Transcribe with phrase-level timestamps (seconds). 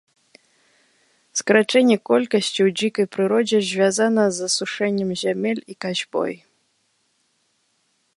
[1.41, 6.33] Скарачэнне колькасці ў дзікай прыродзе звязана з асушэннем зямель і касьбой.